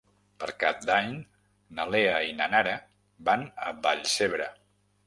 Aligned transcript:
Per 0.43 0.47
Cap 0.63 0.79
d'Any 0.89 1.13
na 1.81 1.87
Lea 1.91 2.17
i 2.31 2.35
na 2.41 2.51
Nara 2.55 2.75
van 3.31 3.49
a 3.69 3.73
Vallcebre. 3.87 4.55